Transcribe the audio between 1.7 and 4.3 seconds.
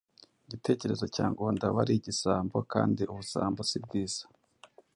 wari igisambo kandi ubusambo Si bwiza.